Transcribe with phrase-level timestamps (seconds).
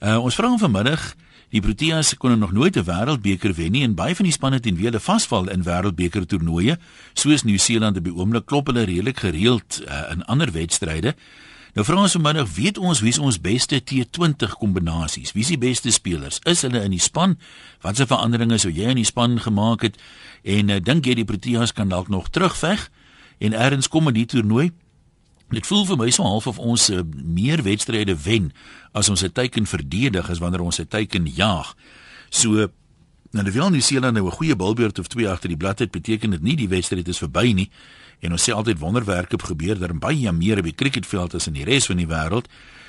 [0.00, 1.02] Uh ons vra vanmiddag
[1.50, 4.76] Die Proteas kon nog nooit 'n wêreldbeker wen nie en baie van die spanne teen
[4.76, 6.78] wie hulle vasval in wêreldbeker toernooie,
[7.12, 11.14] soos Nieu-Seeland op die oomblik klop hulle redelik gereeld uh, in ander wedstryde.
[11.74, 15.32] Nou vra ons vanmiddag, weet ons wie is ons beste T20 kombinasies?
[15.32, 16.38] Wie is die beste spelers?
[16.44, 17.38] Is hulle in die span?
[17.82, 19.98] Watse veranderinge sou jy in die span gemaak het?
[20.42, 22.90] En uh, dink jy die Proteas kan dalk nog terugveg
[23.38, 24.70] en eers kom in die toernooi?
[25.50, 28.52] Dit voel vir my so half of ons uh, meer wedstryde wen
[28.94, 31.74] as ons 'n teiken verdedig as wanneer ons 'n teiken jaag.
[32.30, 32.70] So
[33.30, 36.30] nou die Wilnie Seeland nou 'n goeie bilbeerd of twee agter die blad het, beteken
[36.30, 37.70] dit nie die wedstryd is verby nie.
[38.20, 41.64] En ons sê altyd wonderwerke gebeur daar baie meer op die cricketveld as in die
[41.64, 42.46] res van die wêreld.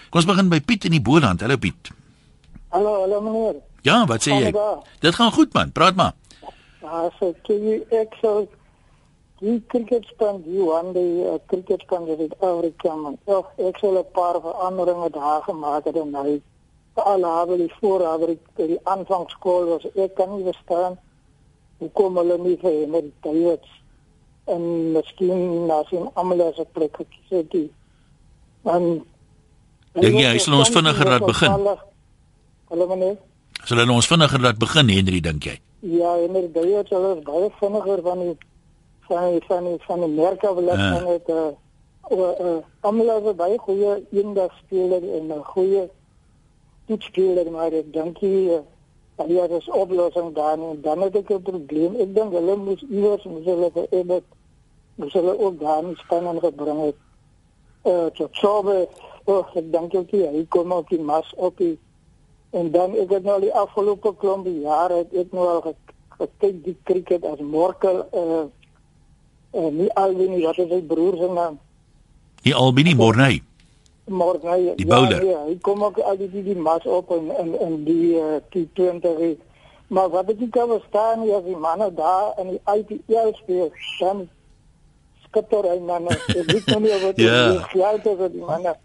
[0.10, 1.41] Kom ons begin by Piet in die Boland.
[1.41, 1.91] Hallo Piet.
[2.70, 3.55] Hallo, hallo meneer.
[3.82, 4.54] Ja, wat sê jy?
[5.00, 6.14] Dit gaan goed man, praat maar.
[6.82, 8.48] Ja, so jy ek sou
[9.41, 13.18] die cricketspan die one die uh, cricketspan die Afrika man.
[13.26, 16.41] Ja, ek sou 'n paar veranderinge daar gemaak het en hy
[16.94, 20.98] al hebben die voorhouder die aanvangskool was ek kan nie verstaan
[21.79, 23.66] hoe kom hulle nie vir met die tyd
[24.46, 27.70] en miskien na sien almal as 'n plek gekies het die
[28.63, 29.01] dan
[29.94, 31.51] Dink jy hy sal ons vinniger laat begin?
[32.71, 33.18] Hallo meneer.
[33.68, 35.57] Sal hulle ons vinniger laat begin Henry dink jy?
[35.82, 38.38] Ja, Henry, jy het al baie vinniger van die
[39.07, 40.99] van die, van die, van die merke wil ek ja.
[41.05, 41.48] net uh,
[42.12, 45.90] uh, uh, almal het baie goeie eendag speler en 'n goeie
[46.85, 48.62] toetspeler maar ek dink jy uh,
[49.27, 51.96] ja, dis oplossing daar en dan het ek 'n probleem.
[51.96, 54.24] Ek dink hulle moes iewers moes hulle vir Ebert
[54.96, 56.96] moes hulle ook daar nie span gebring het.
[57.82, 58.88] Eh uh, tot sobe
[59.26, 61.79] oh, ek dink ook hy kom ook die mas op die
[62.49, 65.62] en dan ek het nou die afgelope klomp jare het ek nou al
[66.18, 68.46] gekyk die cricket as Morkel eh uh,
[69.52, 71.59] Eh, nie Albini wat is sy broer se naam?
[72.44, 73.41] Die Albini Morney.
[74.12, 74.75] Morney.
[74.75, 75.24] Die bowler.
[75.24, 78.40] Ja, ja, hy kom ook al die die mas op en en en die uh,
[78.53, 79.40] T20.
[79.91, 84.29] Maar wat ek kan verstaan is die manne daar in die IPL speel, dan
[85.28, 86.16] skitter hy manne.
[86.28, 87.44] Ek weet nie of dit ja.
[87.51, 88.75] is geld of die manne.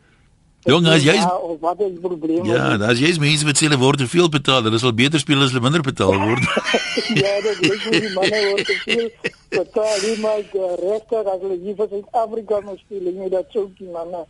[0.67, 1.27] Jong, as jy is
[1.61, 2.47] wat is die probleem?
[2.51, 5.45] Ja, as jy is mense wat hulle word te veel betaal, hulle sal beter speel
[5.45, 6.43] as hulle minder betaal word.
[7.23, 9.05] ja, dit is nie manne word te veel
[9.53, 13.69] betaal nie, maar die regte as hulle hier vir Suid-Afrika moet speel, nie dat sou
[13.79, 14.25] die manne.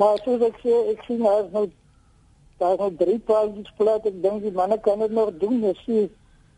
[0.00, 1.68] Maar soos ek sê, ek sien hy nou
[2.60, 5.76] daar is nou drie paadjies plat, ek dink die manne kan dit nog doen, jy
[5.84, 6.10] sien.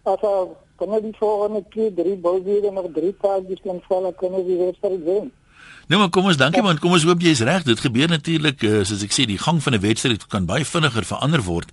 [0.09, 0.33] As hy
[0.81, 4.73] kan die volgende keer drie bouwede nog drie paadjies kan val, kan hy die
[5.05, 5.31] wen.
[5.91, 7.65] Nou maar kom ons dankie man, kom ons hoop jy's reg.
[7.67, 11.05] Dit gebeur natuurlik uh, soos ek sê, die gang van 'n wedstryd kan baie vinniger
[11.05, 11.69] verander word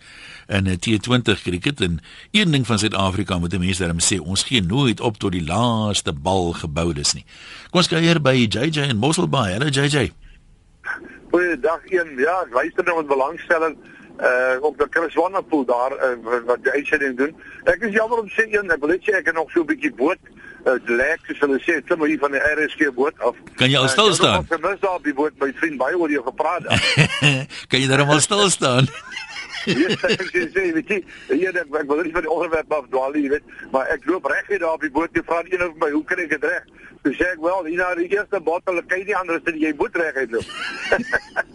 [0.47, 2.00] in 'n T20 cricket en
[2.31, 6.13] een ding van Suid-Afrika moet mense daarom sê, ons gee nooit op tot die laaste
[6.13, 7.25] bal gebou is nie.
[7.72, 9.53] Kom ons kyk hier by JJ en Mosselbaai.
[9.53, 10.11] Hallo JJ.
[11.31, 12.17] Goeiedag een.
[12.17, 13.77] Ja, ek luister nou met belangstelling
[14.19, 17.35] uh op die Chris Wanderpool daar uh, wat die uitsending doen.
[17.63, 19.69] Ek is jammer om sê een, ek wil net sê ek het nog so 'n
[19.69, 20.19] bietjie boot
[20.65, 23.37] uh, lek soos hulle sê klim hier van die RSG boot af.
[23.59, 24.45] Kan jy al stil staan?
[24.45, 26.67] Ek het mis daar op die boot my vriend baie oor jou gepraat.
[27.69, 28.89] kan jy daar al stil staan?
[29.67, 30.97] Ja, ek sê sê weet jy,
[31.33, 34.29] hier ek, ek wil nie van die onderwerp af dwaal nie, weet, maar ek loop
[34.31, 36.47] reg hier daar op die boot en vra een of my, hoe kan ek dit
[36.47, 36.69] reg?
[37.03, 39.73] Toe sê ek wel, hier na die eerste bottel, kan jy nie anders as jy
[39.79, 40.47] moet reg uitloop.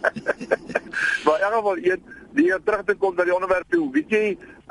[1.25, 2.05] maar in geval een
[2.37, 4.23] die terug te kom na die onderwerp toe, weet jy,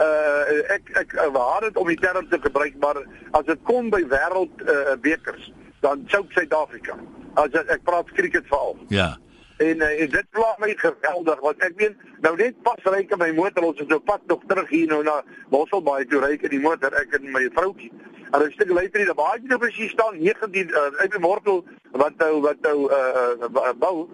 [0.03, 2.99] uh ek ek waar dit om die term te gebruik, maar
[3.31, 6.97] as dit kom by wêreld uh bekers, dan sou Suid-Afrika.
[7.34, 8.77] As ek, ek praat cricket veral.
[8.88, 9.15] Ja.
[9.62, 11.94] En uh, en dit pla my geweldig want ek meen
[12.27, 14.91] nou net pas ry ek in my motor ons is nou pad nog terug hier
[14.91, 15.21] nou na
[15.55, 17.93] Mosselbaai toe ry ek in die motor ek en my vroutjie.
[18.34, 21.62] En ek sê later nie, daar baie nou presies staan 19 uh, uit die mortel
[21.94, 24.09] wat nou wat nou uh, bou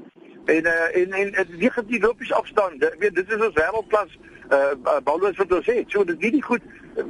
[0.53, 2.85] en uh, en en lig die lopies afstand.
[2.85, 4.13] Ek weet dit is ons wêreldklas
[4.51, 5.91] uh bouers wat ons het.
[5.91, 6.63] So dit is nie goed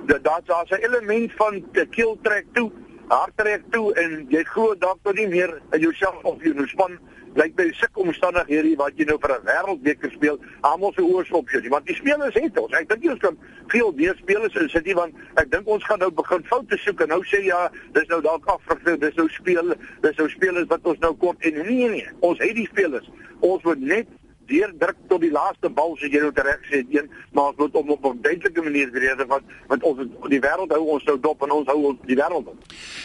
[0.06, 2.70] dat daar's 'n element van keel trek toe,
[3.08, 6.98] hart trek toe en jy glo dalk tot nie meer in jouself of jou span
[7.38, 11.50] lyk by sulke omstandighede wat jy nou vir 'n wêreldbeker speel, almal se oë op
[11.50, 11.68] jou.
[11.68, 12.72] Want die spelers het ons.
[12.72, 13.36] Ek dink ons kan
[13.68, 17.00] veel meer spelers in sit hier want ek dink ons gaan nou begin foute soek
[17.00, 20.80] en nou sê ja, dis nou dalk afgevra, dis nou speel, dis nou spelers wat
[20.82, 23.10] ons nou kort en nee nee, ons het die spelers.
[23.40, 24.06] Ons moet net
[24.50, 27.90] deurdruk tot die laaste bal soos jy nou reg sê een maar ons moet op
[27.96, 29.98] op 'n duidelike manier rede want want ons
[30.34, 32.58] die wêreld hou ons nou dop en ons hou ons die wêreld dop.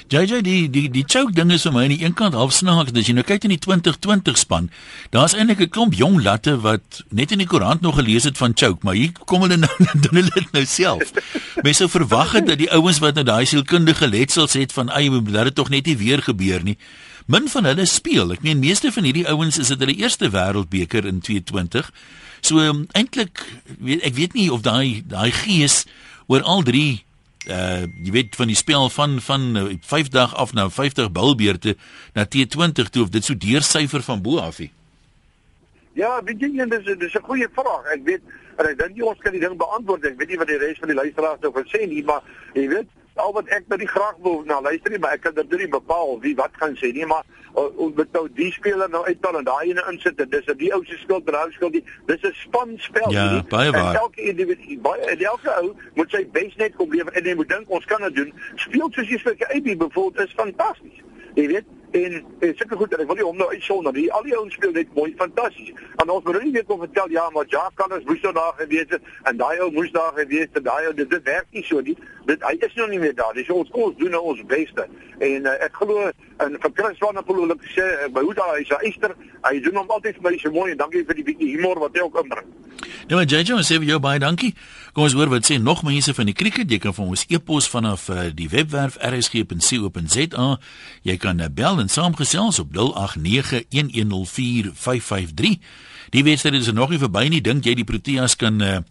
[0.08, 2.92] JJ die die die choke ding is vir my aan die een kant half snaaks
[2.92, 4.70] as jy nou kyk in die 2020 span
[5.10, 8.52] daar's eintlik 'n klomp jong latte wat net in die koerant nog gelees het van
[8.56, 11.12] choke maar hier kom hulle nou doen hulle dit nou self.
[11.62, 15.12] Mense sou verwag het dat die ouens wat nou daai sielkundige letsels het van eie
[15.12, 16.78] laat dit tog net nie weer gebeur nie.
[17.25, 18.31] Min van hulle speel.
[18.36, 21.89] Ek meen meeste van hierdie ouens is dit hulle eerste wêreldbeker in 2020.
[22.45, 22.62] So
[22.94, 23.42] eintlik
[23.80, 25.86] weet ek weet nie of daai daai gees
[26.30, 27.01] oor al drie
[27.50, 29.44] uh jy weet van die spel van van
[29.81, 31.75] 5 uh, dag af na 50 bilbeerte
[32.13, 34.72] na T20 toe of dit so deursyfer van bo af nie.
[35.95, 37.86] Ja, weet jy, dis dis 'n goeie vraag.
[37.94, 38.22] Ek weet
[38.57, 40.06] en ek dink ons kan die ding beantwoord.
[40.06, 42.22] Ek weet nie wat die res van die luisteraars nou gaan sê nie, maar
[42.54, 45.36] jy weet, al wat ek by die graag wil na luister nie, maar ek kan
[45.38, 47.24] dit nie bepaal wie wat gaan sê nie, maar
[47.56, 50.72] ons moet nou die speler nou uittal en daai ene insit en dis 'n die
[50.76, 53.44] ou se skuld, daai skuld, dis 'n spanspel ja, nie.
[53.50, 53.96] Baie waar.
[53.96, 57.70] Elke individu, baie elke ou moet sy bes net kom lewer en jy moet dink
[57.70, 58.34] ons kan dit doen.
[58.56, 61.02] Speel soos jy vir AB byvoorbeeld is fantasties.
[61.36, 61.66] Jy weet,
[61.96, 64.74] en en seker goed ek wil nie hom nou uitsonder nie al die ouens speel
[64.76, 65.72] net mooi fantasties
[66.04, 68.92] en ons moet nie net kom vertel ja maar Jacques kan ons moes nou gewees
[68.94, 71.82] het en daai ou moes daar gewees het daai ou dit, dit werk nie so
[71.82, 74.88] nie dit hy is nog nie meer daar dis ons ons doen nou ons beste
[75.19, 76.10] en uh, ek glo
[76.45, 79.16] en vir Chris van ek sê by hoe daai is hy ster
[79.48, 81.98] hy doen hom altyd vir my so mooi en dankie vir die bietjie humor wat
[81.98, 82.54] hy ook inbring
[83.10, 84.56] Nou JJ, ons sê vir jou baie dankie.
[84.95, 86.72] Kom ons hoor wat sê nog mense van die krieket.
[86.72, 90.48] Jy kan vir ons e-pos vanaf uh, die webwerf rsg.co.za.
[91.06, 92.81] Jy kan uh, bel en saamgesels op 0891104553.
[96.16, 97.44] Die wedstryd is er nog nie verby nie.
[97.45, 98.81] Dink jy die Proteas kan uh,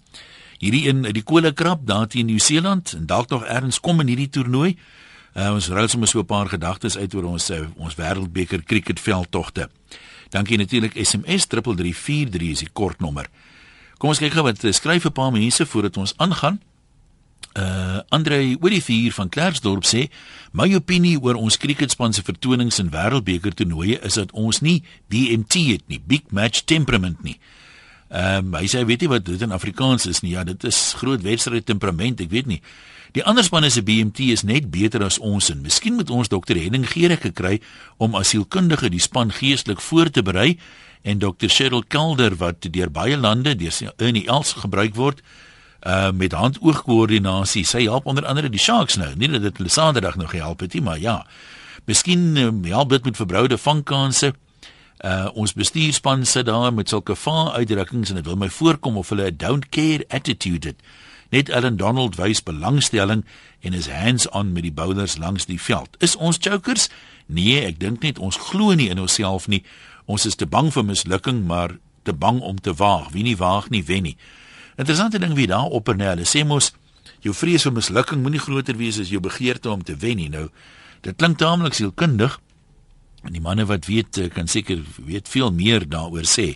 [0.59, 4.07] hierdie een uit die kole krap daar teen Nieu-Seeland en dalk nog ergens kom in
[4.07, 4.77] hierdie toernooi?
[5.35, 9.69] Uh, ons ruil sommer so 'n paar gedagtes uit oor ons uh, ons wêreldbeker kriketveldtogte.
[10.31, 13.29] Dankie natuurlik SMS 3343 is die kortnommer.
[13.99, 16.61] Kom ons kyk gou wat skryf 'n paar mense voordat ons aangaan.
[17.55, 20.09] Uh Andre Olivier van Klerksdorp sê
[20.53, 25.55] my opinie oor ons kriketspan se vertonings in wêreldbeker toernooie is dat ons nie BMT
[25.71, 27.39] het nie, big match temperament nie.
[28.15, 30.37] Ehm um, hy sê weet jy wat dit in Afrikaans is nie?
[30.37, 32.61] Ja, dit is groot wedstryd temperament, ek weet nie.
[33.15, 36.59] Die ander spanne se BMT is net beter as ons en miskien moet ons dokter
[36.59, 37.61] Henning Gericke gekry
[37.99, 40.59] om asielkundige die span geestelik voor te berei
[41.03, 45.23] en dokter Cheryl Kelder wat deur baie lande deur Ernie Els gebruik word
[45.85, 47.65] uh met hand-oog-koördinasie.
[47.67, 49.11] Sy help onder andere die Sharks nou.
[49.19, 51.27] Nie dat dit hulle Saterdag nog gehelp het nie, maar ja.
[51.85, 54.33] Miskien uh, help dit met verbroude vangkanse.
[55.01, 59.09] Uh ons bestuurspan sit daar met sulke vaar uitdrukkings en dit wil my voorkom of
[59.09, 60.77] hulle 'n don't care attitude het.
[61.29, 63.25] Net Allan Donald wys belangstelling
[63.61, 65.97] en is hands-on met die bowlers langs die veld.
[65.99, 66.89] Is ons chokers?
[67.27, 69.65] Nee, ek dink net ons glo nie in onsself nie.
[70.05, 73.11] Ons is te bang vir mislukking, maar te bang om te waag.
[73.11, 74.17] Wie nie waag nie, wen nie.
[74.77, 76.15] Interessante ding wie daar op en neer.
[76.15, 76.73] Hulle sê mos
[77.25, 80.29] jou vrees vir mislukking moenie groter wees as jou begeerte om te wen nie.
[80.29, 80.49] Nou,
[81.01, 82.39] dit klink taamlik sielkundig.
[83.25, 86.55] En die manne wat weet eh, kan seker weet veel meer daaroor sê.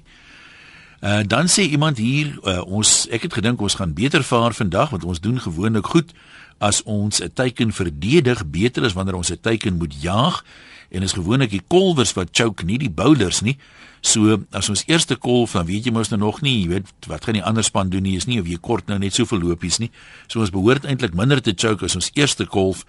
[1.00, 4.90] Uh dan sê iemand hier uh, ons ek het gedink ons gaan beter vaar vandag
[4.90, 6.10] want ons doen gewoonlik goed
[6.58, 10.44] as ons 'n teiken verdedig beter as wanneer ons 'n teiken moet jaag
[10.90, 13.56] en is gewoonlik die kolwers wat choke nie die bowlers nie.
[14.00, 17.24] So as ons eerste kolf dan weet jy mos nou nog nie, jy weet wat
[17.24, 19.78] gaan die ander span doen nie is nie of jy kort nou net soveel lopies
[19.78, 19.90] nie.
[20.26, 22.84] So ons behoort eintlik minder te choke as ons eerste kolf.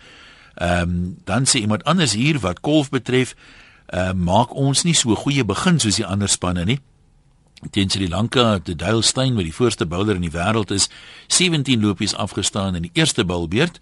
[0.56, 3.36] Ehm um, dan sê iemand anders hier wat kolf betref,
[3.94, 6.80] uh, maak ons nie so goeie begin soos die ander spanne nie.
[7.71, 10.88] Teen Sri Lanka, die Duilstein wat die voorste bowler in die wêreld is,
[11.27, 13.81] 17 lopies afgestaan in die eerste bowlbeurt.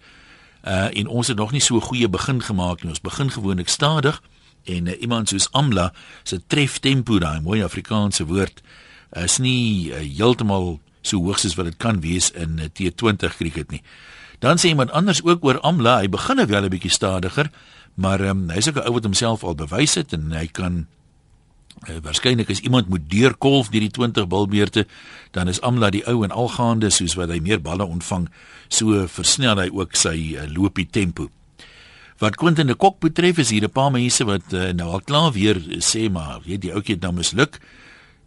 [0.62, 2.90] Uh en ons het nog nie so goeie begin gemaak nie.
[2.90, 4.22] Ons begin gewoonlik stadig
[4.64, 8.60] en uh, iemand soos Amla se tref tempo daai mooi Afrikaanse woord
[9.16, 13.70] is nie uh, heeltemal so hoog soos wat dit kan wees in uh, T20 cricket
[13.70, 13.82] nie.
[14.42, 17.50] Dan sê iemand anders ook oor Amla, hy begin wel 'n bietjie stadiger,
[17.98, 20.86] maar um, hy's ook 'n ou wat homself al bewys het en hy kan
[21.88, 24.86] uh, waarskynlik as iemand moet deurkolf deur die 20 bilbeerte,
[25.30, 28.28] dan is Amla die ou en algaande soos wat hy meer balle ontvang,
[28.68, 31.28] so versnel hy ook sy uh, loopie tempo.
[32.18, 35.32] Wat Quentin de Kok betref is hier 'n paar mense wat uh, nou al klaar
[35.32, 37.58] weer sê maar weet die ouetjie het nou misluk.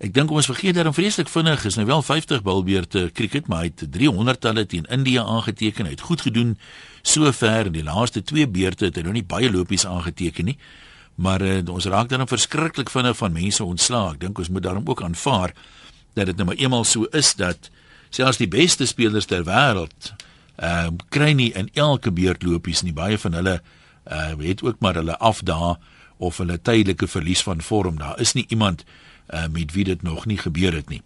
[0.01, 3.67] Ek dink ons vergeet dat hom vreeslik vinnig is nou wel 50 bilbeerte cricket maar
[3.67, 5.85] hy het 300 talle teen India aangeteken.
[5.85, 6.55] Hy het goed gedoen
[7.05, 10.55] sover in die laaste twee beurte het hy nou nie baie lopies aangeteken nie.
[11.21, 14.15] Maar uh, ons raak dan verskriklik vinnig van mense ontslaag.
[14.17, 15.53] Ek dink ons moet daarom ook aanvaar
[16.17, 17.69] dat dit nou maar eenmal so is dat
[18.09, 20.15] selfs die beste spelers ter wêreld
[20.57, 22.95] ehm uh, kry nie in elke beurt lopies nie.
[22.97, 23.59] Baie van hulle
[24.09, 25.77] uh het ook maar hulle afdaag
[26.17, 28.01] of hulle tydelike verlies van vorm.
[28.01, 28.85] Daar is nie iemand
[29.31, 31.01] uh met wie dit nog nie gebeur het nie.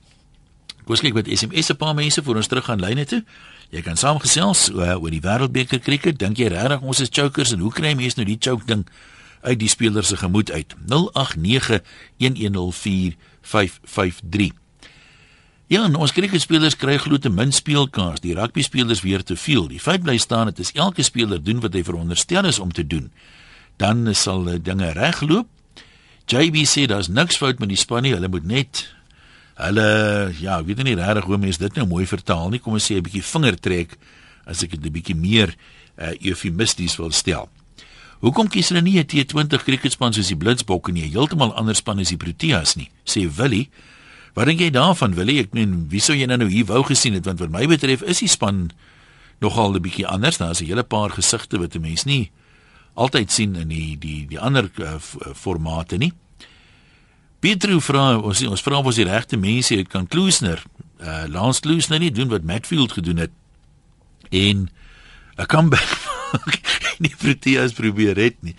[0.85, 3.23] Ek wou kyk wat SMS 'n paar mense vir ons terug gaan lyne toe.
[3.69, 6.19] Jy kan saamgesels uh, oor die wêreldbeker krieket.
[6.19, 8.85] Dink jy regtig ons is chokers en hoe kry mense nou die choke ding
[9.41, 10.75] uit die spelers se gemoed uit?
[10.85, 10.93] 0891104553.
[15.67, 18.21] Ja, ons krieketspelers kry glo te min speelkans.
[18.21, 19.67] Die rugby spelers weer te veel.
[19.67, 22.85] Die feit bly staan dit is elke speler doen wat hy veronderstel is om te
[22.85, 23.11] doen.
[23.81, 25.49] Dan sal dinge regloop.
[26.27, 28.13] JB sê daar's niks fout met die span nie.
[28.13, 28.85] Hulle moet net
[29.55, 32.59] Hulle ja, ek weet nie regtig hoe mense dit nou mooi vertaal nie.
[32.59, 33.95] Kom ons sê 'n bietjie vingertrek
[34.45, 35.55] as ek dit 'n bietjie meer
[35.97, 37.47] uh, eufemisties wil stel.
[38.19, 42.09] Hoekom kies hulle nie 'n T20 cricketspan soos die Blitsbokke nie, heeltemal ander span as
[42.09, 42.89] die Proteas nie?
[43.05, 43.69] Sê Willie.
[44.33, 45.39] Wat dink jy daarvan, Willie?
[45.39, 48.19] Ek meen, wie sou jy nou hier wou gesien het want wat my betref is
[48.19, 48.71] die span
[49.39, 50.37] nogal 'n bietjie anders.
[50.37, 52.29] Daar's 'n hele paar gesigte wat 'n mens nie
[52.95, 54.97] altyd sien in die die die ander uh,
[55.35, 56.13] formate nie.
[57.43, 60.63] Pietro vra ons ons vra of ons die regte mense het kan Kloosner,
[61.03, 63.33] uh, Lance Kloosner nie doen wat Matfield gedoen het
[64.31, 64.69] en
[65.37, 65.91] 'n comeback
[67.03, 68.55] nie Proteas probeer het nie.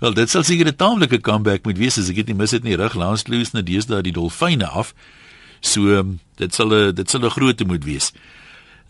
[0.00, 2.62] Wel dit sal seker 'n taamlike comeback moet wees as ek dit nie mis het
[2.62, 2.76] nie.
[2.76, 4.94] Rig Lance Kloosner deesdae die Dolfyne af.
[5.60, 8.12] So dit sal 'n dit sal 'n groot moet wees.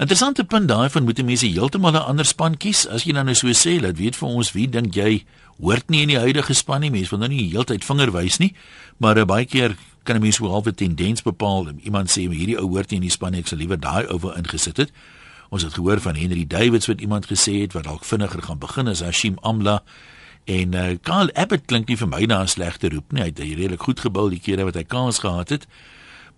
[0.00, 2.88] Interessante punt daai van moet mense heeltemal 'n ander span kies.
[2.88, 5.25] As jy nou nou so sê, laat weet vir ons wie dink jy
[5.59, 6.90] hoort nie in die huidige span nie.
[6.90, 8.54] Mense wil nou nie heeltyd vinger wys nie,
[8.97, 11.69] maar uh, baie keer kan 'n mens so half 'n tendens bepaal.
[11.85, 14.19] Iemand sê hierdie ou hoort nie in die span nie, ek sal liewer daai ou
[14.19, 14.90] wou ingesit het.
[15.50, 18.88] Ons het gehoor van Henry Davids wat iemand gesê het wat dalk vinniger gaan begin
[18.88, 19.83] as Hashim Amla.
[20.47, 23.21] En uh, Karl Abbott klink nie vir my na 'n slegte roep nie.
[23.21, 25.66] Hy het redelik goed gebou die kere wat hy kans gehad het.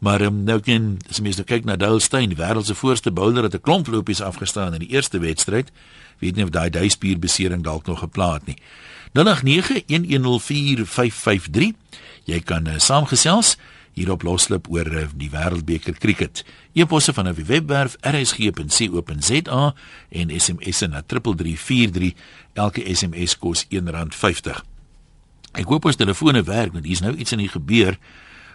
[0.02, 3.12] Maar um, nou kan as mens nou kyk na Dale Steyn, die wêreld se voorste
[3.14, 5.70] bowler het 'n klomp lopies afgestaan in die eerste wedstryd.
[6.18, 8.56] Weet nie of daai duispierbesering dalk nog geplaat nie.
[9.14, 9.22] 0891104553.
[12.24, 13.56] Jy kan uh, saamgesels
[13.92, 16.44] hier op Loslip oor uh, die Wêreldbeker krieket.
[16.72, 19.74] E-posse van 'n webwerf rsg.co.za
[20.08, 22.12] en SMS na 3343.
[22.52, 24.60] Elke SMS kos R1.50.
[25.52, 27.98] Ek hoop ons telefone werk want hier's nou iets in die gebeur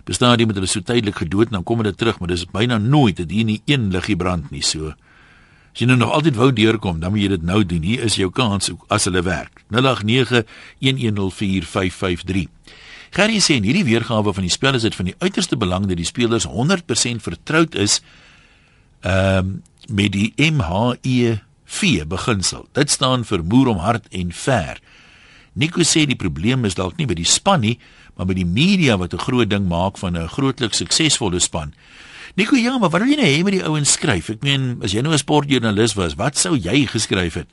[0.08, 2.78] bestaan die met hulle so tydelik gedood en dan kom hulle terug, maar dis byna
[2.80, 4.94] nooit dat hier nie een liggie brand nie so.
[5.78, 7.84] As jy nou nog altyd wou deurkom, dan moet jy dit nou doen.
[7.86, 9.62] Hier is jou kans as hulle werk.
[9.76, 12.50] 0891104553.
[13.14, 15.98] Gary sê in hierdie weergawe van die spel is dit van die uiterste belang dat
[16.00, 18.02] die spelers 100% vertroud is
[19.06, 22.68] ehm um, met die MHE4 beginsel.
[22.76, 24.84] Dit staan vir moer om hart en ver.
[25.54, 27.80] Nico sê die probleem is dalk nie by die span nie,
[28.18, 31.74] maar by die media wat 'n groot ding maak van 'n grootliks suksesvolle span.
[32.36, 34.30] Nico, ja, maar wat wil jy nou hê met die ouens skryf?
[34.30, 37.48] Ek meen, as jy nou 'n sportjoernalis was, wat sou jy geskryf het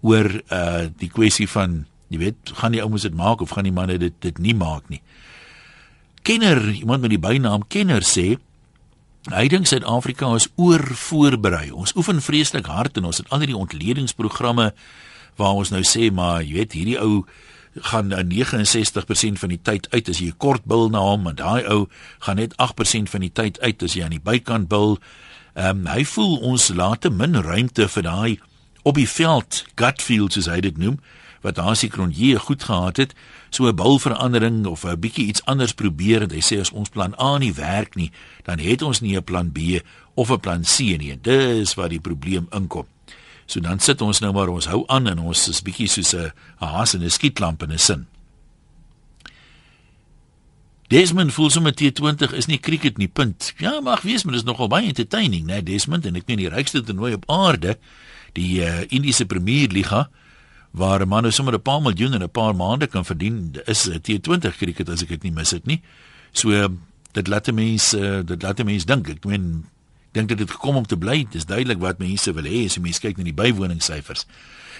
[0.00, 3.72] oor uh die kwessie van, jy weet, gaan die ouens dit maak of gaan die
[3.72, 5.00] manne dit dit nie maak nie?
[6.22, 8.38] Kenner, iemand met die bynaam Kenner sê
[9.26, 11.72] Hy dink Suid-Afrika is oorvoorberei.
[11.74, 14.68] Ons oefen vreeslik hard en ons het al hierdie ontledingsprogramme
[15.36, 17.24] waar ons nou sê maar jy weet hierdie ou
[17.80, 21.64] gaan 69% van die tyd uit as jy 'n kort bil na hom en daai
[21.68, 24.98] ou gaan net 8% van die tyd uit as jy aan die bykant bil.
[25.54, 28.38] Ehm um, hy voel ons laat te min ruimte vir daai
[28.82, 30.98] op die veld gut feel soos hy dit noem
[31.40, 33.14] wat daar seker hier goed gehad het
[33.50, 37.14] so 'n bilverandering of 'n bietjie iets anders probeer en hy sê as ons plan
[37.20, 38.10] A nie werk nie
[38.42, 39.58] dan het ons nie 'n plan B
[40.14, 41.18] of 'n plan C nie.
[41.20, 42.86] Dis waar die probleem inkom.
[43.46, 46.32] So dan sit ons nou maar ons hou aan en ons is bietjie soos 'n
[46.56, 48.06] haas in 'n skietlamp in 'n sin.
[50.88, 53.54] Desmond voel sommer T20 is nie cricket nie punt.
[53.58, 56.48] Ja, mag wees, maar dit is nogal baie entertaining, né, Desmond en ek meen die
[56.48, 57.76] rykste toernooi op aarde,
[58.32, 60.08] die uh, Indiese Premier Liga
[60.76, 63.88] waar 'n man nou sommer 'n paar miljoen in 'n paar maande kan verdien, is
[63.88, 65.82] T20 cricket as ek dit nie mis het nie.
[66.32, 66.68] So uh,
[67.12, 69.08] dit laat mense uh, dit laat mense dink.
[69.08, 69.64] Ek meen
[70.16, 71.24] dink dit het gekom om te bly.
[71.32, 74.26] Dis duidelik wat mense wil hê as jy mens kyk na die bywoningssyfers.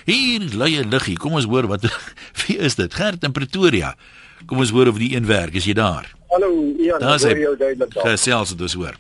[0.06, 1.16] Hier lê 'n liggie.
[1.18, 1.82] Kom ons hoor wat
[2.46, 2.94] wie is dit?
[2.94, 3.96] Gert in Pretoria.
[4.46, 5.54] Kom ons hoor of die een werk.
[5.54, 6.06] Is jy daar?
[6.28, 7.00] Hallo, Ian.
[7.00, 7.92] Daar is jou duidelik.
[7.92, 8.96] Gesels dit dus hoor.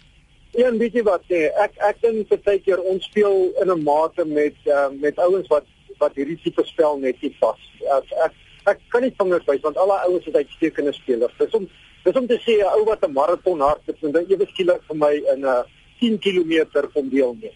[0.56, 4.56] Een bietjie wat sê, ek ek dink baie keer ons speel in 'n mate met
[4.64, 5.66] uh, met ouens wat
[5.98, 7.60] wat hierdie tipe spel net nie pas.
[7.98, 8.32] Ek ek,
[8.72, 11.36] ek kan nie vingers wys want al die ouens is uitstekende spelers.
[11.38, 11.68] Dis om
[12.04, 15.14] dis om te sê 'n ou wat 'n maraton hardloop, dan ewe skielik vir my
[15.34, 15.62] in 'n uh,
[16.00, 17.54] 10 km kom deelneem.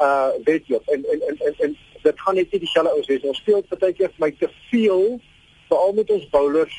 [0.00, 3.28] Uh weet jy en en en en, en dit gaan net nie dieselfde ou wees.
[3.30, 5.20] Ons speel partykeer vir my te veel
[5.68, 6.78] veral met ons bowlers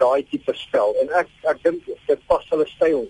[0.00, 3.06] daai tipe spel en ek ek dink dit pas hulle styl.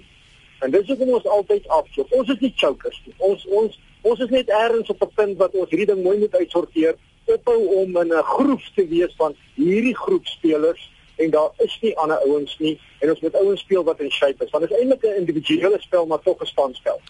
[0.62, 2.12] En dis hoekom ons altyd afloop.
[2.18, 3.14] Ons is nie chokers nie.
[3.18, 6.34] Ons ons ons is net eers op 'n punt wat ons hierdie ding mooi moet
[6.34, 6.96] uitsorteer.
[7.26, 10.90] Ophou om in 'n groep te wees van hierdie groep spelers
[11.24, 14.44] en daar is nie ander ouens nie en ons moet ouens speel wat in shape
[14.44, 17.00] is want dit is eintlik 'n individuele spel maar tog 'n spanspel.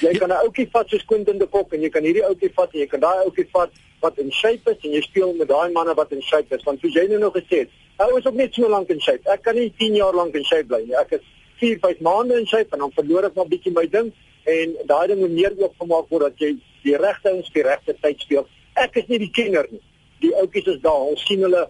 [0.00, 2.72] Jy kan 'n ouetjie vat soos Quentin de Kok en jy kan hierdie ouetjie vat
[2.72, 5.72] en jy kan daai ouetjie vat wat in shape is en jy speel met daai
[5.72, 8.34] manne wat in shape is want soos jy nou nog gesê het, ou is ook
[8.34, 9.30] net so lank in shape.
[9.30, 10.96] Ek kan nie 10 jaar lank in shape bly nie.
[10.98, 11.24] Ek is
[11.60, 14.12] 4, 5 maande in shape en dan verloor ek maar bietjie my ding
[14.44, 16.54] en daai ding moet meer oopgemaak word dat jy
[16.84, 18.46] die regte ouens vir regte tyd speel.
[18.74, 19.80] Ek is nie die kenner nie.
[20.20, 21.06] Die ouetjies is daar.
[21.14, 21.68] Ons sien hulle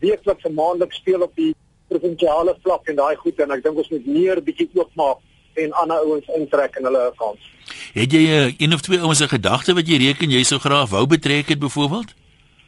[0.00, 1.54] weekliks en maandeliks speel op die
[1.88, 5.22] provinsiale vlak en daai goed en ek dink ons moet meer bietjie oopmaak
[5.62, 7.50] en ander ouens intrek in hulle kans.
[7.96, 10.90] Het jy uh, een of twee ouens 'n gedagte wat jy reken jy sou graag
[10.90, 12.14] wou betrek het byvoorbeeld?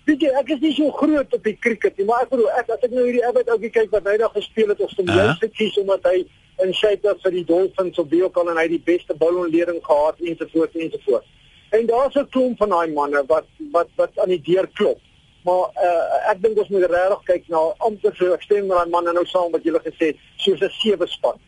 [0.09, 2.71] Weet jy, ek is nie so groot op die cricket nie, maar ek bedoel ek
[2.73, 5.27] as ek nou hierdie Abbott ouetjie kyk wat hy daag gespeel het of som jy
[5.41, 6.25] se kies omdat hy
[6.65, 10.75] in shape was vir die Dolphins op Beokal en hy die beste bouonlering gehad ensovoorts
[10.75, 11.29] ensovoorts.
[11.77, 15.01] En daar's 'n klomp van daai manne wat wat wat aan die deur klop.
[15.49, 18.95] Maar uh, ek dink ons moet regtig kyk na amper so ek stem met daai
[18.95, 21.39] manne nou saam wat julle gesê het, soos 'n sewe span.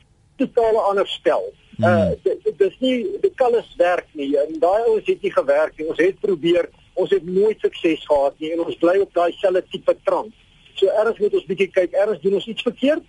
[0.40, 1.50] Totale ander stel.
[1.80, 2.12] Uh
[2.61, 4.30] dis nie die kalles werk nie.
[4.37, 5.87] En daai ouens het nie gewerk nie.
[5.88, 9.62] Ons het probeer, ons het nooit sukses gehad nie en ons bly op daai selfde
[9.73, 10.35] tipe trant.
[10.75, 13.04] So erns moet ons bietjie kyk, erns doen ons iets verkeerd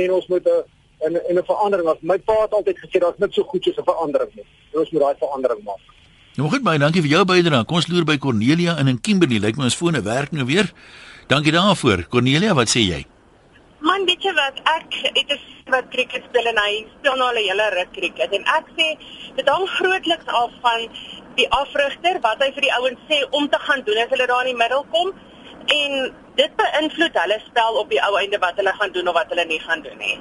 [0.00, 0.62] en ons moet 'n uh,
[1.06, 2.00] en en 'n verandering was.
[2.00, 4.46] My pa het altyd gesê daar's niks so goed soos 'n verandering nie.
[4.72, 5.84] Ons moet daai verandering maak.
[6.34, 7.62] Nou goed baie dankie vir jou bydrae.
[7.62, 9.38] Kom ons loer by Cornelia in in Kimberley.
[9.38, 10.66] Lyk my ons fone werk nou weer.
[11.30, 12.08] Dankie daarvoor.
[12.10, 13.04] Cornelia, wat sê jy?
[13.86, 14.58] Man, weet jy wat?
[14.72, 15.38] Ek het 'n
[15.70, 18.86] wat cricket speel en hy speel nou al 'n hele ruk cricket en ek sê
[19.36, 20.88] dit hang grootliks af van
[21.36, 24.44] die afrigter wat hy vir die ouens sê om te gaan doen as hulle daar
[24.44, 25.12] in die middel kom
[25.66, 29.28] en dit beïnvloed hulle spel op die ou einde wat hulle gaan doen of wat
[29.28, 30.18] hulle nie gaan doen nie.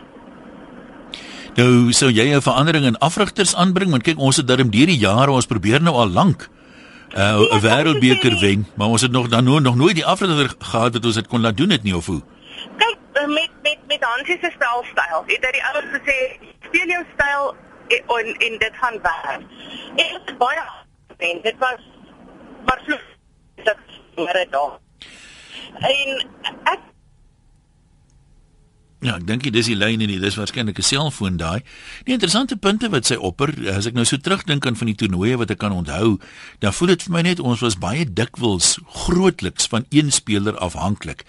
[1.56, 4.98] Nou sou jy 'n verandering in afrigters aanbring want kyk ons het darm deur die
[4.98, 6.50] jare ons probeer nou al lank
[7.14, 10.56] uh, 'n uh, wêreldbeker wen, maar ons het nog dan no, nog nooit die afrigter
[10.60, 12.22] gehad wat ons dit kon laat doen het nie of hoe.
[12.78, 15.24] Kyk uh, met met met Hansie se spelstyl.
[15.26, 16.18] Het hy die ouers gesê
[16.66, 17.56] speel jou styl
[18.18, 19.42] en in dit gaan werk.
[19.96, 20.66] Dit is baie
[21.18, 21.82] en dit was
[22.66, 22.98] maar so
[23.64, 23.78] dat
[24.16, 24.80] maar dit daar.
[25.80, 26.26] En
[26.64, 26.80] ek
[29.04, 31.62] Ja, ek dink dis die lyn en dis waarskynlik 'n selfoon daai.
[32.06, 35.38] Die interessante punte wat sy opper, as ek nou so terugdink aan van die toernooie
[35.38, 36.20] wat ek kan onthou,
[36.60, 41.26] dan voel dit vir my net ons was baie dikwels grootliks van een speler afhanklik.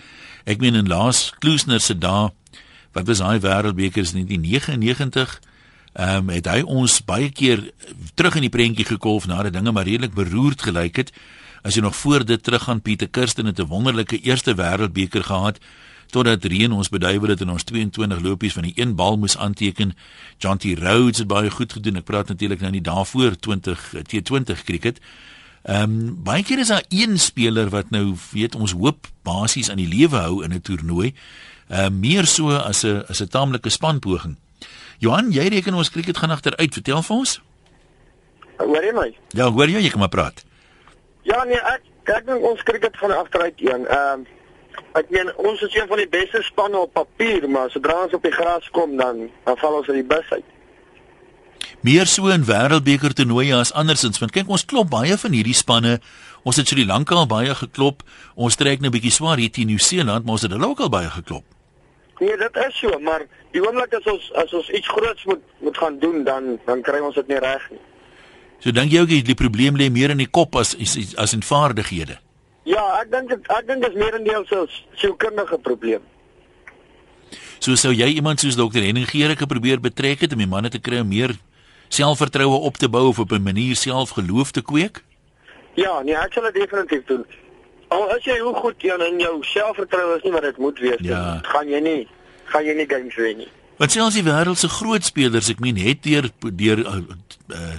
[0.46, 2.30] Ek meen in Laas Kloosner se dae
[2.92, 5.40] wat was hy wêreldbekers in 1999
[5.94, 7.60] Ehm um, het hy ons baie keer
[8.18, 11.12] terug in die prentjie gekolf nadat dinge maar redelik beroerd gelyk het.
[11.62, 15.58] As jy nog voor dit teruggaan Pieter Kirsten het 'n wonderlike eerste wêreldbeker gehad
[16.14, 19.94] totdat Reen ons beduiwel het en ons 22 lopies van die een bal moes aanteken.
[20.38, 21.98] John T Rhodes het baie goed gedoen.
[21.98, 25.00] Ek praat natuurlik nou nie daarvoor 20 T20 cricket.
[25.64, 29.81] Ehm um, baie keer is daar een speler wat nou weet ons hoop basies aan
[29.81, 31.14] die lewe hou in 'n toernooi.
[31.68, 34.37] Ehm uh, meer so as 'n as 'n taamlike spanpoging.
[34.98, 36.72] Johan, jy reken ons cricket gaan agteruit.
[36.72, 37.40] Vertel vir ons.
[38.57, 39.16] Hoor jy my?
[39.29, 40.44] Ja, hoor jy, jy kan maar praat.
[41.22, 43.87] Ja nee, ek ek dink ons cricket gaan agteruit een.
[43.88, 44.27] Ehm um,
[44.94, 48.22] Ek meen ons is een van die beste spanne op papier, maar sodra ons op
[48.22, 50.44] die gras kom dan dan val ons uit die bus uit.
[51.84, 55.98] Meer so in wêreldbeker toernooie as andersins, want kyk ons klop baie van hierdie spanne.
[56.44, 58.04] Ons het Sri Lanka al baie geklop.
[58.34, 60.88] Ons trek nou 'n bietjie swaar hier teen Nieu-Seeland, maar ons het hulle ook al
[60.88, 61.44] baie geklop.
[62.20, 65.78] Nee, dit is so, maar die oomblik as ons as ons iets groots moet moet
[65.78, 67.80] gaan doen, dan dan kry ons dit nie reg nie.
[68.60, 71.42] So dink jy ook die probleem lê meer in die kop as as, as in
[71.42, 72.18] vaardighede?
[72.64, 76.00] Ja, ek dink ek dink dit is meer 'n deel so sielkundige probleem.
[77.59, 80.81] So sou jy iemand soos dokter Henning Gericke probeer betrek het om die manne te
[80.81, 81.37] kry om meer
[81.88, 85.03] selfvertroue op te bou of op 'n manier self geloof te kweek?
[85.74, 87.24] Ja, nee, ek sal dit definitief doen.
[87.88, 90.98] Al as jy hoe goed jy in jou selfvertroue is nie wat dit moet wees
[90.98, 91.40] nie, ja.
[91.42, 92.09] gaan jy nie
[92.44, 93.48] gaan jy nie games wen nie.
[93.77, 97.00] Want selfs die wêreld se groot spelers, ek meen, het deur deur uh,
[97.50, 97.79] uh,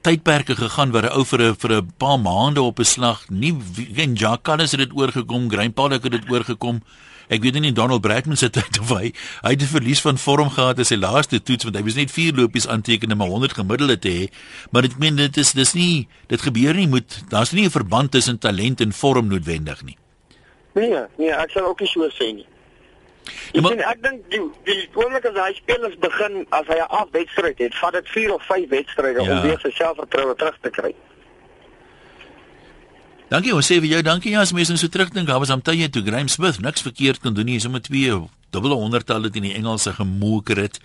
[0.00, 3.54] tydperke gegaan waar 'n ou vir 'n vir 'n paar maande op 'n slag nie
[3.96, 6.82] en Jacques het dit oorgekom, Grandpa het dit oorgekom.
[7.28, 10.50] Ek weet nie Donald Bradman se tyd of hy hy het 'n verlies van vorm
[10.50, 13.52] gehad in sy laaste toets want hy was net 4 lopies aanteken en maar 100
[13.52, 14.28] gemiddelde te hê.
[14.70, 18.10] Maar ek meen dit is dis nie dit gebeur nie moet daar's nie 'n verband
[18.10, 19.96] tussen talent en vorm noodwendig nie.
[20.74, 22.46] Nee, nee, ek sal ook nie so sê nie.
[23.52, 27.58] Ja, maar, ek dink die die oomblik as hy spelers begin as hy 'n afwedstryd
[27.58, 29.30] het, vat dit 4 of 5 wedstryde ja.
[29.32, 30.94] om weer sy selfvertroue terug te kry.
[33.30, 36.02] Dankie, ons sê vir jou dankie ja, as mense so terugdink, daar was omtrent toe
[36.02, 38.10] Graham Smith niks verkeerd kon doen nie, sommer twee
[38.50, 40.80] dubbele honderdtalle teen die Engelse gemoker het.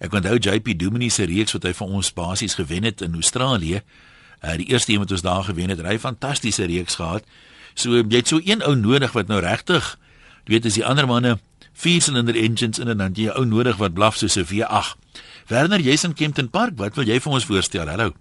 [0.00, 3.82] Ek onthou JP Dumini se reeks wat hy vir ons basies gewen het in Australië.
[4.40, 7.24] Uh die eerste een wat ons daar gewen het, hy fantastiese reeks gehad.
[7.74, 9.98] So jy het so een ou nodig wat nou regtig,
[10.46, 11.36] jy weet as die ander manne
[11.80, 14.96] viersilinder engines in en dan jy ou nodig wat blaf soos 'n V8.
[15.48, 17.88] Werner, jy's in Kempton Park, wat wil jy vir ons voorstel?
[17.88, 18.12] Hallo.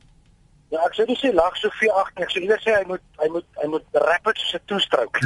[0.69, 2.25] Ja, ek sê dis nie lag so V8 nie.
[2.27, 5.19] Ek sê eers sê hy moet hy moet hy moet rapid soos 'n toestrook.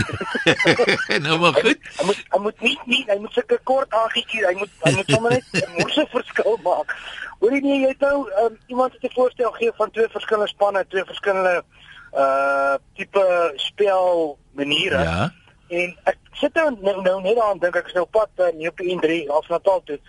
[1.26, 1.76] nou maar goed.
[1.84, 4.94] Hy, hy moet hy moet nie nie hy moet sulke kort aangetjie, hy moet hy
[4.96, 6.96] moet sommer net 'n moeë verskil maak.
[7.44, 10.86] Hoorie nie jy het nou um, iemand het 'n voorstel gee van twee verskillende spanne,
[10.88, 11.64] twee verskillende
[12.16, 15.04] uh tipe spel maniere.
[15.04, 15.32] Ja.
[15.68, 18.68] En ek sit nou nou, nou net aan dink ek is nou pad uh, nie
[18.68, 20.00] op die N3 af Natal toe.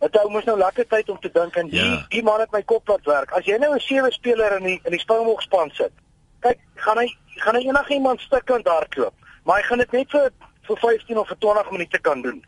[0.00, 2.06] Dit hou mos nou lekker tyd om te dink en die Ja.
[2.08, 3.32] die man het my kop laat werk.
[3.32, 5.92] As jy nou 'n sewe speler in die in die Springbok span sit.
[6.40, 10.30] Kyk, gaan hy gaan hy enigiemand stukkend hardloop, maar hy gaan dit net vir
[10.68, 12.44] vir 15 of vir 20 minute kan doen.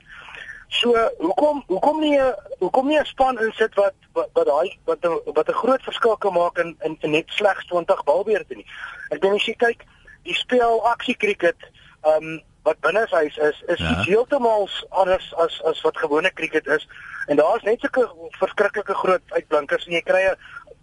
[0.69, 2.19] So, hoekom hoekom nie
[2.59, 6.59] hoekom nie 'n span insit wat wat daai wat wat 'n groot verskil kan maak
[6.59, 8.67] in in, in net slegs 20 balbeurte nie.
[9.11, 9.85] Ek dink as jy kyk,
[10.25, 11.57] die spel aksie cricket,
[12.05, 13.91] ehm um, wat binneshuis is, is Ja.
[13.91, 16.89] iets heeltemal anders as as wat gewone cricket is.
[17.27, 20.37] En daar's net sulke verskriklike groot uitblinkers en jy kry 'n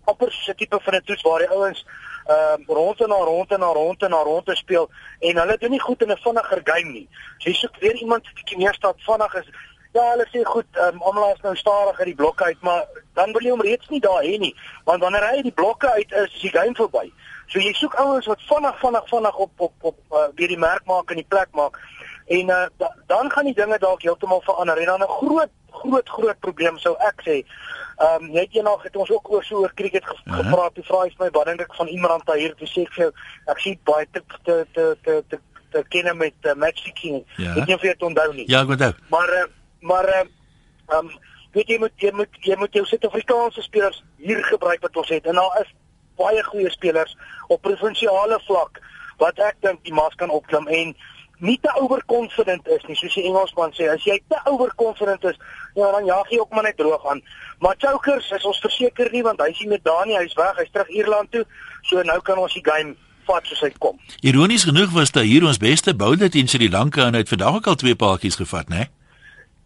[0.05, 1.85] amper so 'n tipe van 'n toets waar die ouens
[2.27, 4.89] ehm uh, rond en na rond en na rond en na rond speel
[5.19, 7.07] en hulle doen nie goed in 'n vinniger game nie.
[7.37, 9.49] So jy soek weer iemand wat bietjie meer staat vinnig is.
[9.93, 12.85] Ja, hulle sê goed, ehm um, almal is nou stadig uit die blokke uit, maar
[13.13, 15.91] dan wil jy hom reeds nie daar hê nie, want wanneer hy uit die blokke
[15.91, 17.11] uit is, is die game verby.
[17.49, 20.85] So jy soek ouens wat vinnig vinnig vinnig op op op uh, weer die merk
[20.85, 21.79] maak en die plek maak.
[22.29, 24.77] En uh, da, dan gaan die dinge dalk heeltemal verander.
[24.77, 27.37] En dan 'n groot groot groot probleem sou ek sê.
[27.97, 30.43] Ehm um, net eendag het ons ook oor so oor cricket ge Aha.
[30.43, 30.73] gepraat.
[30.73, 32.55] Toe vra hy vir my wat dink ek van Imran Tahir?
[32.55, 33.11] Toe sê ek vir jou
[33.45, 35.39] ek sien baie te te te te te,
[35.71, 37.25] te ken met uh, fixing.
[37.37, 37.49] Ja.
[37.49, 38.47] Ek weet nie of jy dit onthou nie.
[38.47, 38.81] Ja, goed.
[38.81, 38.93] ou.
[39.09, 39.43] Maar uh,
[39.79, 40.29] maar ehm
[40.95, 41.11] um,
[41.51, 45.25] weet jy moet jy moet jy moet jou Suid-Afrikaanse spelers hier gebruik wat ons het
[45.25, 45.73] en daar is
[46.19, 47.15] baie goeie spelers
[47.47, 48.81] op provinsiale vlak
[49.19, 50.93] wat ek dink die mas kan opklim en
[51.39, 52.95] nie te overconfident is nie.
[52.99, 55.37] Soos die Engelsman sê as jy te overconfident is
[55.77, 57.21] ja dan jaag jy ook maar net droog aan.
[57.63, 60.91] Maar Chokers is ons verseker nie want hy's nie met Dani hy's weg hy's terug
[60.91, 61.45] Ierland toe.
[61.87, 62.95] So nou kan ons die game
[63.29, 63.99] vat soos hy kom.
[64.25, 67.61] Ironies genoeg was daar hier ons beste bowler teen Sri Lanka en hy het vandag
[67.61, 68.89] ook al twee paadjies gevat, né?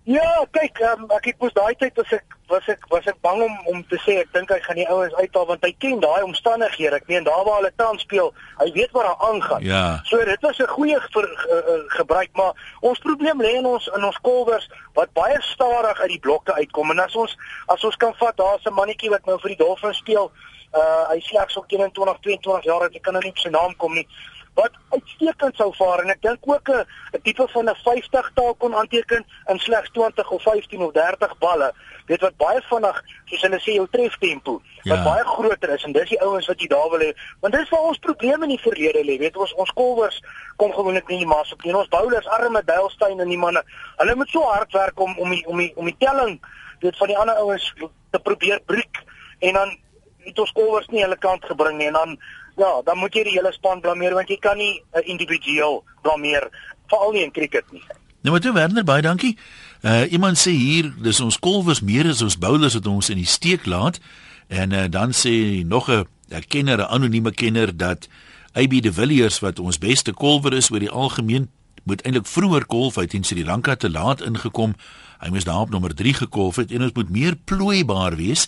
[0.09, 3.41] Ja, kyk, um, ek het mos daai tyd was ek was ek was ek bang
[3.41, 6.23] om om te sê ek dink hy gaan die ouens uithaal want hy ken daai
[6.25, 6.99] omstandighede.
[6.99, 9.63] Ek meen daar waar hulle tans speel, hy weet wat daar aangaan.
[9.63, 9.83] Ja.
[10.09, 13.87] So dit was 'n goeie ver, uh, uh, gebruik, maar ons probleem lê in ons
[13.95, 17.95] in ons kolwers wat baie stadig uit die blokke uitkom en as ons as ons
[17.95, 20.31] kan vat, daar's 'n mannetjie wat nou vir die Dolphins speel.
[20.73, 23.75] Uh hy slegs ook 21, 22 jaar oud, ek kan nou nie op sy naam
[23.75, 24.07] kom nie
[24.53, 28.75] wat uitstekend sou vaar en ek dink ook 'n tipe van 'n 50 taal kon
[28.75, 31.73] aanteken in slegs 20 of 15 of 30 balle.
[32.05, 35.03] Weet wat baie vinnig, soos hulle sê, jou treftempo wat Ja.
[35.03, 37.13] baie groter is en dis die ouens wat jy daar wil hê.
[37.39, 39.17] Want dis waar ons probleme in die verlede lê.
[39.17, 40.21] Weet ons ons kolwers
[40.57, 41.75] kom gewoonlik nie die mas op nie.
[41.75, 43.63] Ons bowlers arme Dylstein en die manne.
[43.97, 46.41] Hulle moet so hard werk om om die om die om die telling
[46.79, 47.73] weet van die ander ouens
[48.11, 49.03] te probeer breek
[49.39, 49.77] en dan
[50.25, 52.17] het ons kolwers nie hulle kant gebring nie en dan
[52.57, 56.49] ja, dan moet jy die hele span blameer want jy kan nie 'n individueel blameer
[56.87, 57.83] veral nie in cricket nie.
[58.21, 59.37] Nou maar toe Werner, baie dankie.
[59.81, 63.27] Uh iemand sê hier, dis ons kolwers meer as ons bowlers wat ons in die
[63.27, 63.99] steek laat.
[64.47, 66.07] En uh, dan sê nog 'n
[66.47, 68.07] kenner, 'n anonieme kenner dat
[68.53, 71.49] AB de Villiers wat ons beste kolwer is oor die algemeen,
[71.83, 74.75] moet eintlik vroeër kolf uit in Sri Lanka te laat ingekom.
[75.19, 78.47] Hy moes daar op nommer 3 gekolf het en ons moet meer plooibaar wees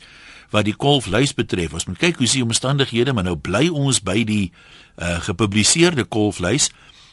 [0.56, 1.76] wat die kolflys betref.
[1.76, 6.70] Ons moet kyk hoe se omstandighede, maar nou bly ons by die uh, gepubliseerde kolflys,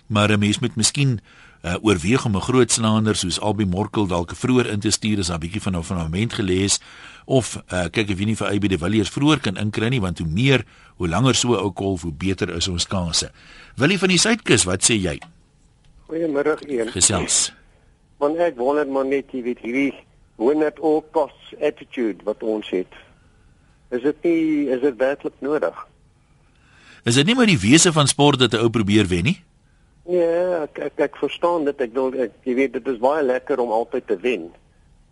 [0.06, 1.20] maar 'n mens moet miskien
[1.62, 5.30] uh, oorweeg om 'n groot slaander soos Albie Morkel dalk vroeër in te stuur as
[5.30, 6.80] 'n bietjie van 'n fundament gelees
[7.24, 10.18] of uh, kyk of jy nie vir AB de Villiers vroeër kan inkry nie want
[10.18, 10.64] hoe meer,
[10.96, 13.30] hoe langer so 'n ou kolf, hoe beter is ons kanse.
[13.76, 15.18] Willie van die Suidkus, wat sê jy?
[16.06, 16.88] Goeiemiddag een.
[16.88, 17.52] Gesels.
[18.18, 19.94] Want ek wonder maar net jy weet hierdie
[20.66, 22.90] at all costs attitude wat ons het.
[23.92, 25.86] Is dit nie is dit werklik nodig?
[27.04, 29.38] Is dit nie maar die wese van sport dat 'n ou probeer wen nie?
[30.08, 31.80] Ja, ek ek, ek verstaan dit.
[31.80, 34.50] Ek wil ek, jy weet dit is baie lekker om altyd te wen.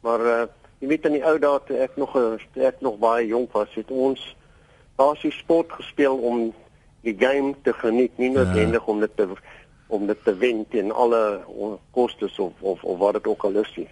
[0.02, 0.46] Maar uh
[0.80, 3.68] jy weet in die ou dae toe ek nog 'n ek nog baie jonk was,
[3.74, 4.36] het ons
[4.96, 6.54] basies sport gespeel om
[7.02, 9.28] die game te geniet, nie noodwendig om dit te
[9.88, 11.40] om dit te wen teen alle
[11.90, 13.88] kostes of of of wat dit ook al is nie.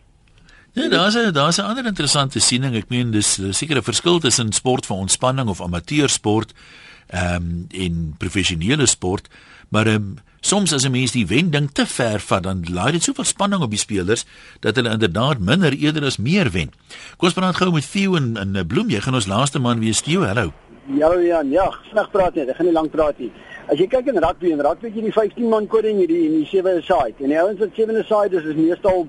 [0.72, 2.74] Ja, daar's 'n daar's 'n ander interessante siening.
[2.74, 6.52] Ek meen dis seker 'n verskil tussen sport vir ontspanning of amateursport
[7.06, 9.28] ehm um, en professionele sport,
[9.68, 12.92] maar ehm um, soms as 'n mens die wen ding te ver vat, dan laai
[12.92, 14.24] dit soveel spanning op die spelers
[14.60, 16.70] dat hulle inderdaad minder eerder as meer wen.
[17.16, 18.88] Kom ons praat gou met Theo en en eh, Bloem.
[18.88, 20.22] Jy gaan ons laaste man wees, Theo.
[20.22, 20.52] Hallo.
[20.86, 22.48] Ja, ja, ja, vinnig praat net.
[22.48, 23.32] Ek gaan nie lank praat nie.
[23.68, 26.06] As jy kyk in rugby en rugby het jy die 15 man kode en jy
[26.06, 27.14] die en die 7 side.
[27.20, 29.08] En die ouens wat 7 side is is meestal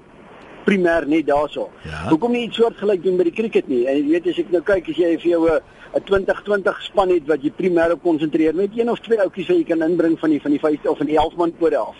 [0.65, 1.69] primêr net daarso.
[1.83, 2.07] Ja.
[2.09, 3.85] Hoekom nie iets soortgelyk doen by die cricket nie?
[3.87, 5.61] En jy weet as ek nou kyk as jy vir jou 'n
[5.95, 9.57] 'n 2020 span het wat jy primêr op konsentreer met een of twee outjies wat
[9.57, 11.95] jy kan inbring van die van die 50 of van die 11 man kode af.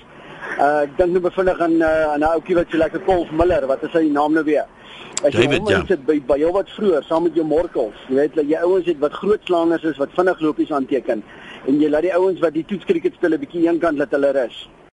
[0.60, 3.68] Uh ek dink nou bevinnig aan uh, aan 'n ouetjie wat so lekker Kolf Miller,
[3.68, 4.66] wat is sy naam nou weer?
[5.24, 5.80] As jy hom ja.
[5.80, 8.86] insit by by jou wat vroeër saam met jou Morkels, jy weet dat jy ouens
[8.86, 11.24] het wat groot slangers is wat vinnig lopies aanteken
[11.68, 14.70] en jy laat die ouens wat die toetskriket speel 'n bietjie eenkant laat hulle rus.